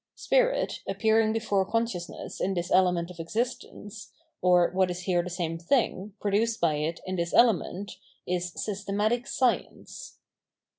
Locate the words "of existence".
3.11-4.11